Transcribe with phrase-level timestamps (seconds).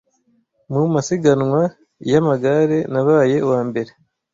[0.71, 1.61] Mu masiganwa
[2.09, 3.91] ya amagare nabaye uwambere